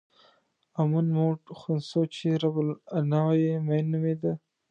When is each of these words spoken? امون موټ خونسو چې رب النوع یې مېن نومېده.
امون 0.79 1.05
موټ 1.17 1.39
خونسو 1.59 2.01
چې 2.15 2.27
رب 2.41 2.55
النوع 2.97 3.33
یې 3.45 3.53
مېن 3.67 3.85
نومېده. 3.91 4.33